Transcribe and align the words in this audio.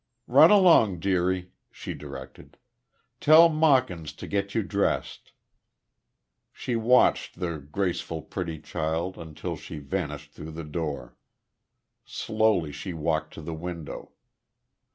"Run 0.25 0.49
along, 0.49 0.99
dearie," 0.99 1.51
she 1.69 1.93
directed. 1.93 2.57
"Tell 3.19 3.49
Mawkins 3.49 4.13
to 4.13 4.25
get 4.25 4.55
you 4.55 4.63
dressed." 4.63 5.31
She 6.51 6.75
watched 6.75 7.39
the 7.39 7.59
graceful, 7.59 8.23
pretty 8.23 8.57
child 8.57 9.15
until 9.19 9.55
she 9.55 9.77
vanished 9.77 10.31
through 10.33 10.53
the 10.53 10.63
door. 10.63 11.15
Slowly 12.03 12.71
she 12.71 12.93
walked 12.93 13.35
to 13.35 13.43
the 13.43 13.53
window. 13.53 14.13